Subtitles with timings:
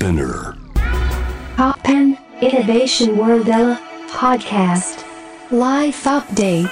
[0.00, 0.56] Spinner
[1.58, 3.44] Poppen Innovation World
[4.08, 5.04] Podcast
[5.50, 6.70] Life Update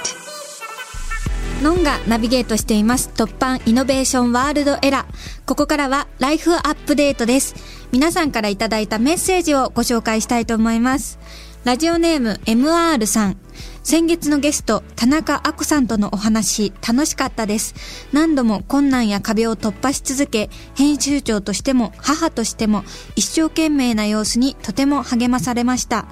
[1.61, 5.45] ノンがナビゲートしています突版イノベーションワールドエラー。
[5.45, 7.53] ここからはライフアップデートです。
[7.91, 11.19] 皆さんからいただいたメッセージをご紹介したいと思います。
[11.65, 13.37] ラジオネーム MR さん。
[13.83, 17.75] 先月のゲスト、田中あこさんとのお話、楽しかったです。
[18.13, 22.85] 何度も困難や壁を突破し続け、編集長としても母としても
[23.17, 26.05] 一生懸命な様子にとても励まされました。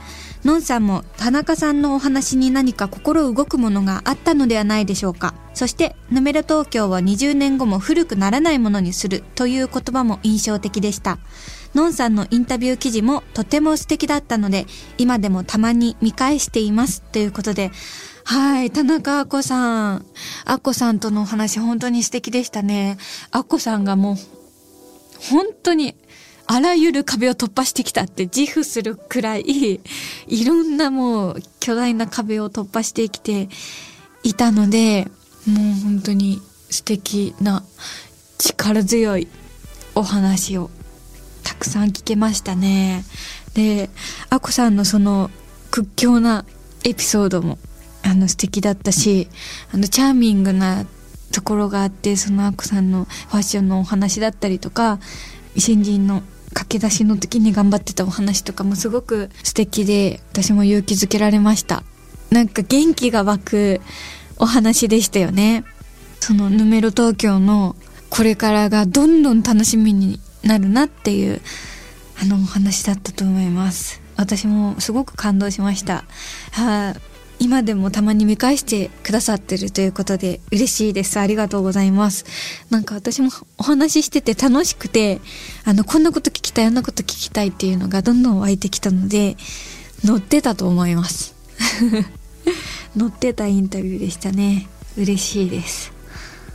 [0.44, 5.34] のんさんも田中さんのお話に何か心動くものがあったのではないでしょうか。
[5.54, 11.20] そして、ヌメロ東京は20年後も古くならないものにするという言葉も印象的でした。
[11.78, 14.66] のんさんのインタビュー記事もとても素敵だったので、
[14.98, 17.04] 今でもたまに見返しています。
[17.04, 17.70] ということで、
[18.24, 20.06] はい、田中あこさん。
[20.46, 22.98] あこさんとのお話本当に素敵でしたね。
[23.30, 24.16] あこさんがもう、
[25.30, 25.96] 本当に、
[26.48, 29.80] あらゆる壁を突破してきたって自負するくらい、
[30.28, 33.50] いろんなもう巨大な壁を突破してきて
[34.24, 35.08] いたので、
[35.46, 37.64] もう本当に素敵な
[38.40, 39.28] 力強い
[39.94, 40.72] お話を
[41.48, 43.06] たくさん聞けましたね。
[43.54, 43.90] で、
[44.30, 45.32] あこさんのその
[45.72, 46.44] 屈強な
[46.84, 47.58] エピソードも
[48.04, 49.30] あの素敵だったし、
[49.74, 50.86] あのチャーミングな
[51.32, 55.00] ところがあって、そのあこさんのファッションのお話だったりとか、
[55.58, 56.22] 新人の
[56.54, 61.84] 駆け出しの時に頑張ってたお話とかもすごく素敵で、私も勇気づけられました。
[62.30, 63.82] なんか元気が湧く
[64.38, 65.64] お話でしたよね。
[66.20, 67.78] そのヌメロ東京の
[68.10, 71.42] これからがどんどん楽しみになるなっていう
[72.22, 74.02] あのお話だったと思います。
[74.16, 76.06] 私もすごく感動しました。
[76.52, 77.02] はあ、
[77.40, 81.20] 今でもたまに見返してくださってるということで嬉しいです。
[81.20, 82.26] ありがとうございます。
[82.72, 85.22] なんか私もお話ししてて楽しくて、
[85.64, 89.38] あの、こんなこと聞きたい、あんなこと聞きたいっていうのがどんどん湧いてきたので、
[90.04, 91.36] 乗ってたと思います。
[92.96, 94.68] 乗ってたインタビューでしたね。
[94.98, 95.92] 嬉しいです。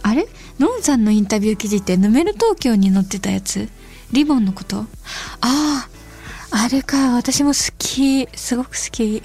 [0.03, 0.27] あれ？
[0.59, 3.69] ノンさんのインタビュー記事ってヌメル東京に載ってたやつ？
[4.13, 4.81] リボンのこと？
[4.81, 4.87] あ
[5.41, 5.89] あ、
[6.51, 7.15] あれか。
[7.17, 8.29] 私も好き。
[8.37, 9.23] すごく好き。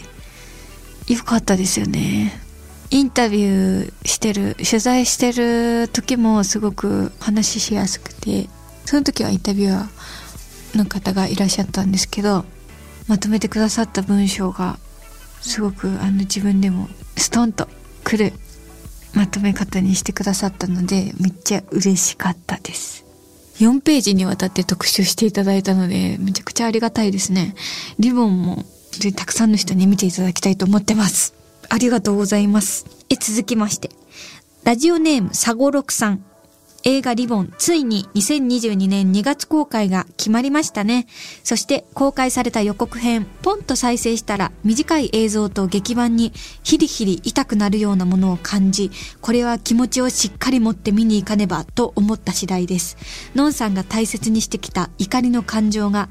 [1.07, 2.41] よかったですよね。
[2.89, 8.47] インタビューしてる、取材してる時もすごく話しやすくて、
[8.85, 12.45] その時はインタビュアーの方がいらっしゃったんですけど、
[13.07, 14.79] まとめてくださった文章が
[15.41, 16.87] すごくあの自分でも
[17.17, 17.67] ストンと
[18.03, 18.33] くる
[19.13, 23.05] まとめ方にしてくださったのでめっちゃ嬉しかったです。
[23.59, 27.55] 4ページにわたって特集していただいたのでめちゃくちゃありがたいですね。
[27.99, 28.65] リボンも
[29.15, 31.33] たくさんの人に見ていただきたいと思ってます。
[31.69, 32.85] ありがとうございます。
[33.09, 33.89] え、続きまして。
[34.63, 36.23] ラジオネームサゴロクさん。
[36.83, 41.07] 映画リボン、ついに2022年2月公開が決まりましたね。
[41.43, 46.31] そして公開された予告編、ポンと再生したら短い映像と劇版に
[46.63, 52.97] ヒリヒリ痛くなるようなものを感じ、これは気持ちをしっかり持って見に行かねばと思った次第です。
[53.35, 56.09] ノンさんが大切にしてきた怒りの感情が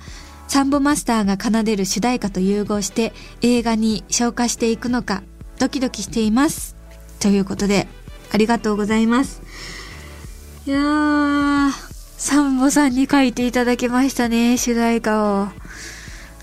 [0.48, 3.12] サンボマスターが奏でる主題歌と融合して
[3.42, 5.22] 映画に消化していくのか
[5.58, 6.76] ドキドキしています。
[7.18, 7.88] ということで、
[8.30, 9.42] ありがとうございます。
[10.66, 11.70] いやー、
[12.18, 15.42] サンボさんに書いていただきましたね、主題歌を。
[15.44, 15.48] う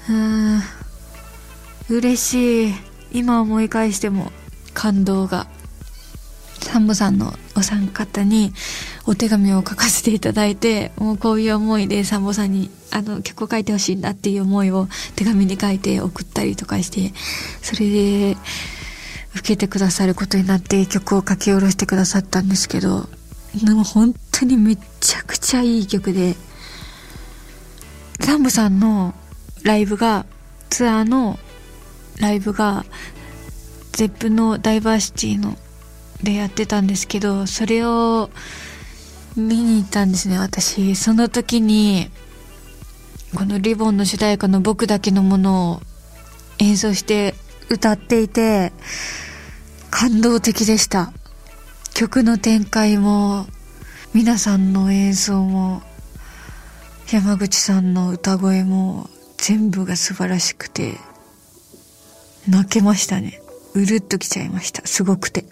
[0.08, 0.14] ー
[0.60, 0.62] ん、
[1.90, 2.74] 嬉しい。
[3.12, 4.32] 今思い返しても
[4.74, 5.48] 感動が。
[6.62, 8.54] サンボさんのお三方に
[9.06, 17.14] お手紙を書かせていただいて、もうこういう思いでサンボさんにあの曲を書いてほしいんだっていう思いを手紙に書いて送ったりとかして、
[17.62, 18.38] それで
[19.36, 23.10] 受けてくださることになって曲を書き下ろしてくださったんですけど、
[23.56, 26.36] でも本当にめちゃくちゃいい曲で、
[28.20, 29.14] サンボさんの
[29.64, 30.26] ライブが、
[30.70, 31.38] ツアーの
[32.20, 32.86] ライブが、
[33.92, 35.56] ゼップのダイバーシティの
[36.24, 38.32] でやってたんですけど、それを
[39.36, 40.96] 見に行ったんですね、私。
[40.96, 42.10] その時に、
[43.36, 45.82] このリボンの主題歌の僕だけのものを
[46.60, 47.36] 演奏して
[47.70, 48.74] 歌っていて、
[49.92, 51.14] 感動的でした。
[51.94, 53.46] 曲の展開も、
[54.16, 55.84] 皆さんの演奏も、
[57.12, 60.98] 山口さんの歌声も、全部が素晴らしくて、
[62.50, 63.40] 泣けましたね。
[63.76, 64.86] うるっときちゃいました。
[64.88, 65.46] すごくて。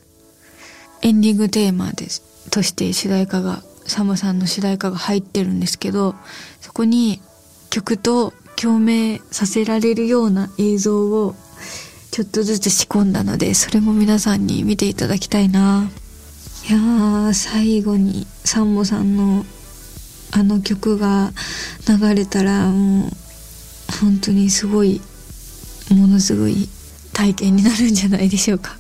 [1.03, 2.23] エンディングテーマです。
[2.49, 6.15] として主題歌が、サムさんの主題歌が入ってるんですけど、
[6.59, 7.21] そこに
[7.69, 11.35] 曲と共鳴させられるような映像を
[12.09, 15.89] ちょっとずつ仕込んだので、それも皆さんに見ていただきたいな。
[16.69, 19.45] いやー、最後にサンボさんの
[20.33, 21.31] あの曲が
[21.87, 23.11] 流れたらもう
[23.99, 25.01] 本当にすごい
[25.89, 26.69] ものすごい
[27.11, 28.77] 体験になるんじゃないでしょうか。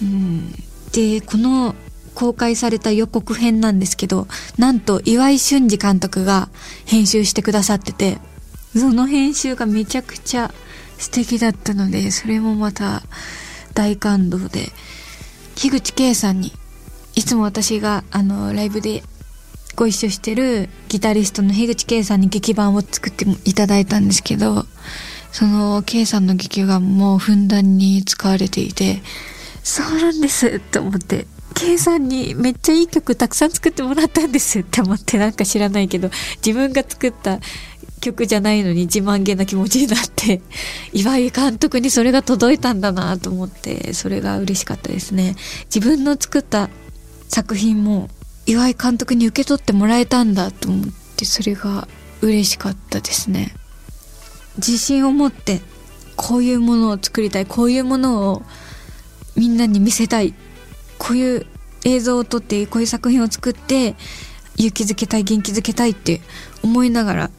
[0.00, 0.52] うん、
[0.92, 1.74] でこの
[2.14, 4.26] 公開された予告編なんですけど
[4.58, 6.48] なんと岩井俊二監督が
[6.84, 8.18] 編集してくださってて
[8.76, 10.52] その編集がめちゃくちゃ
[10.98, 13.02] 素敵だったのでそれもまた
[13.74, 14.68] 大感動で
[15.62, 16.50] 樋口圭さんに
[17.14, 19.04] いつも私があのライブで
[19.76, 24.64] ご一緒してるギタリストの樋口圭さんに劇版を作っていただいたんですけど
[25.30, 29.02] その圭さんの劇版もうふんだんに使われていて
[29.62, 36.10] そうなんですと思って圭さんにめっちゃいい曲たくさん作ってもらったんですって思ってなんか知らないけど
[36.44, 37.38] 自分が作った
[38.02, 40.42] 曲じゃないのに自慢げな気持ちになって
[40.92, 45.36] 岩井監督にそれが届いたんだなと思ってそれが嬉しかったですね。
[45.74, 46.68] 自分の作った
[47.28, 48.10] 作品も
[48.44, 51.88] 岩井監督に受け取ってもらえたんだと思ってそれが
[52.20, 53.54] 嬉しかったですね。
[54.56, 55.62] 自信を持って
[56.16, 58.42] こういうものを作りたいこういうものを
[59.36, 60.34] みんなに見せたい
[60.98, 61.46] こういう
[61.84, 63.96] 映像を撮ってこういう作品を作って
[64.56, 66.20] 勇気づけたい元気づけたいって
[66.62, 67.30] 思いながら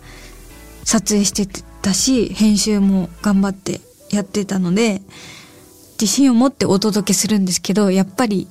[0.84, 1.48] 撮影して
[1.82, 5.02] たし編集も頑張ってやってたので
[6.00, 8.48] 自信を持ってお届けするんですけどやっぱり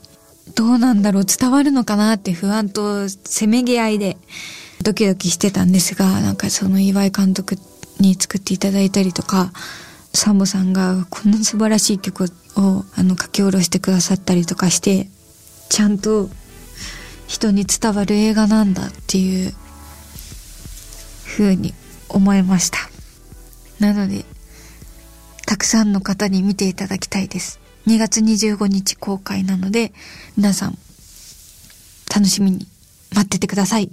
[0.55, 4.17] どうなんだろう伝わるのかなって不安とせめぎ合いで
[4.83, 7.57] ドキドキしてたんですがなんかその岩井監督
[8.01, 9.53] に作っていただいたりとか
[10.15, 12.25] サンボさんがこんな素晴らしい曲
[12.57, 15.09] をあの書き下ろしてくださったりとかして
[15.71, 16.29] ちゃんと
[17.27, 19.53] 人に伝わる映画なんだっていう
[21.25, 21.75] 風に
[22.13, 22.79] 思いました。
[23.81, 24.25] なので
[25.47, 27.61] たくさんの方に見ていただきたいです。
[27.87, 29.93] 2月25日公開なので
[30.37, 30.79] 皆さん
[32.15, 32.67] 楽しみに
[33.15, 33.91] 待っててください。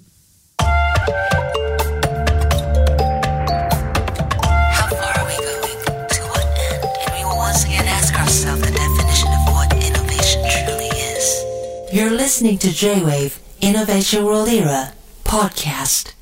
[11.92, 14.94] You're listening to J-Wave Innovation World Era
[15.24, 16.19] podcast.